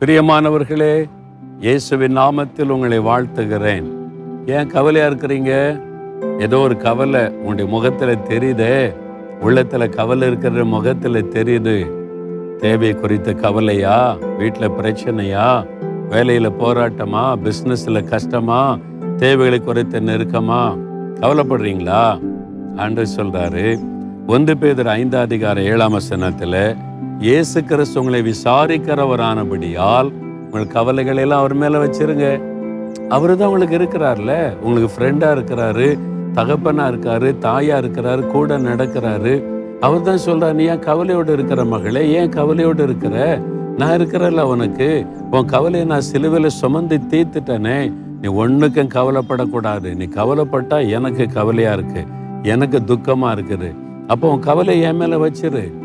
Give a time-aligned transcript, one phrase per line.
[0.00, 1.08] பிரியமானவர்களே
[1.58, 3.84] இயேசுவின் நாமத்தில் உங்களை வாழ்த்துகிறேன்.
[4.46, 5.80] ஏன் கவலையா இருக்கிறீங்க?
[6.38, 8.94] ஏதோ ஒரு கவலை உங்களுடைய முகத்துல தெரியுதே.
[9.40, 11.90] உள்ளத்துல கவலை இருக்கிற முகத்துல தெரியுது.
[12.56, 14.16] தேவை குறித்த கவலையா?
[14.38, 15.66] வீட்டில் பிரச்சனையா?
[16.10, 17.34] வேலையில போராட்டமா?
[17.44, 18.78] பிஸ்னஸில் கஷ்டமா?
[19.16, 20.78] தேவைகளை குறித்த நெருக்கமா?
[21.14, 22.20] கவலைப்படுறீங்களா?
[22.76, 23.78] ஆண்டு சொல்றாரு.
[24.26, 26.74] ஒன்று பேதர் ஐந்தாம் அதிகார ஏழாம் வசனத்தில்
[27.24, 30.08] இயேசு கிறிஸ்து உங்களை விசாரிக்கிறவரானபடியால்
[30.44, 32.26] உங்கள் கவலைகளை எல்லாம் அவர் மேலே வச்சிருங்க.
[33.08, 34.56] அவர் தான் உங்களுக்கு இருக்கிறார்ல.
[34.62, 35.98] உங்களுக்கு ஃப்ரெண்டாக இருக்கிறாரு
[36.34, 39.44] தகப்பனாக இருக்காரு தாயாக இருக்கிறாரு கூட நடக்கிறாரு.
[39.80, 42.12] அவர் தான் சொல்கிறார் நீ ஏன் கவலையோடு இருக்கிற மகளே?
[42.12, 43.38] ஏன் கவலையோடு இருக்கிற?
[43.76, 45.06] நான் இருக்கிறல்ல உனக்கு.
[45.30, 47.92] உன் கவலையை நான் சிலுவையில் சுமந்து தீர்த்துட்டேனே.
[48.22, 49.94] நீ ஒன்றுக்கும் கவலைப்படக்கூடாது.
[49.94, 52.04] நீ கவலைப்பட்டா எனக்கு கவலையாக இருக்கு.
[52.42, 53.70] எனக்கு துக்கமாக இருக்குது.
[54.06, 55.79] அப்போ உன் கவலை என் மேலே வச்சிரு.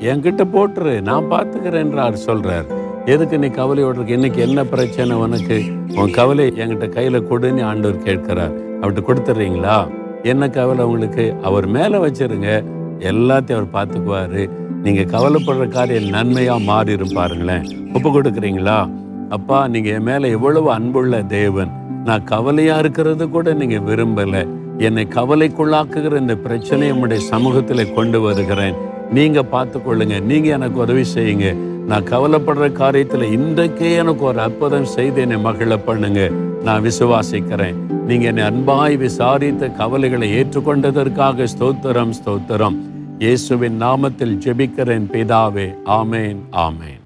[0.00, 2.66] என்கிட்ட போட்டுரு நான் பார்த்துக்கிறேன்றார் சொல்றார்.
[3.04, 5.62] எதுக்கு நீ கவலையோடு இருக்கு இன்னைக்கு என்ன பிரச்சனை உனக்கு?
[5.96, 8.52] உன் கவலை என்கிட்ட கையில கொடுன்னு ஆண்டவர் கேட்கிறார்.
[8.80, 9.88] அவர்கிட்ட கொடுத்துட்றீங்களா
[10.22, 11.34] என்ன கவலை உங்களுக்கு?
[11.42, 12.64] அவர் மேல வச்சிருங்க.
[12.98, 14.50] எல்லாத்தையும் அவர் பார்த்துக்குவாரு
[14.82, 17.92] நீங்க கவலைப்படுற காரியம் நன்மையா மாறிடும் பாருங்களேன்.
[17.94, 18.90] ஒப்பு கொடுக்குறீங்களா?
[19.28, 21.70] அப்பா நீங்க என் மேல எவ்வளவு அன்புள்ள தேவன்.
[22.04, 24.46] நான் கவலையா இருக்கிறது கூட நீங்க விரும்பல.
[24.78, 28.74] என்னை கவலைக்குள்ளாக்குகிற இந்த பிரச்சனையை உங்களுடைய சமூகத்தில் கொண்டு வருகிறேன்.
[29.12, 31.54] நீங்க பார்த்து கொள்ளுங்க நீங்க எனக்கு உதவி செய்யுங்க.
[31.86, 36.30] நான் கவலைப்படுற காரியத்துல இன்றைக்கே எனக்கு ஒரு அற்புதம் செய்து என்னை மகிழ பண்ணுங்க.
[36.64, 37.78] நான் விசுவாசிக்கிறேன்.
[38.06, 42.78] நீங்க என்னை அன்பாய் விசாரித்த கவலைகளை ஏற்றுக்கொண்டதற்காக ஸ்தோத்திரம் ஸ்தோத்திரம்.
[43.18, 45.68] இயேசுவின் நாமத்தில் ஜெபிக்கிறேன் பிதாவே.
[45.84, 46.97] ஆமேன் ஆமேன்.